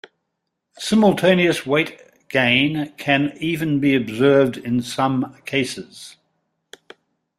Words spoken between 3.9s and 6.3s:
observed in some cases.